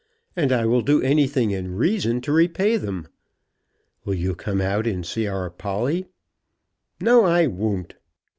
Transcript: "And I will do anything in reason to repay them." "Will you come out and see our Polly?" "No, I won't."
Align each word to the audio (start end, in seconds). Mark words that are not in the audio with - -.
"And 0.35 0.51
I 0.51 0.65
will 0.65 0.81
do 0.81 0.99
anything 1.03 1.51
in 1.51 1.75
reason 1.75 2.21
to 2.21 2.31
repay 2.31 2.75
them." 2.75 3.07
"Will 4.03 4.15
you 4.15 4.33
come 4.33 4.59
out 4.59 4.87
and 4.87 5.05
see 5.05 5.27
our 5.27 5.51
Polly?" 5.51 6.07
"No, 6.99 7.23
I 7.23 7.45
won't." 7.45 7.93